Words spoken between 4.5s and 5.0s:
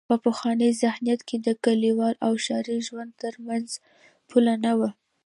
نه وه.